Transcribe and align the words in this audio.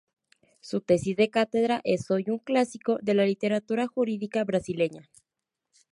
Su 0.61 0.81
tesis 0.81 1.15
de 1.15 1.29
cátedra 1.29 1.79
es, 1.83 2.09
hoy, 2.09 2.23
un 2.29 2.39
clásico 2.39 2.97
de 3.03 3.13
la 3.13 3.23
literatura 3.23 3.85
jurídica 3.85 4.43
brasileña. 4.43 5.07